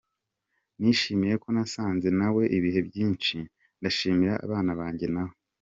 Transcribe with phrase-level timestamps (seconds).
[0.81, 3.35] Nishimiye ko nasangiye nawe ibihe byinshi,
[3.79, 5.35] ndashimira abana bajye nawe.